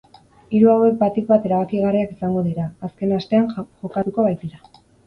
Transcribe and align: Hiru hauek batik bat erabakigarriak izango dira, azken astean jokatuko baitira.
Hiru 0.59 0.71
hauek 0.71 0.95
batik 1.03 1.27
bat 1.33 1.45
erabakigarriak 1.51 2.17
izango 2.17 2.45
dira, 2.49 2.67
azken 2.89 3.17
astean 3.21 3.49
jokatuko 3.61 4.31
baitira. 4.33 4.65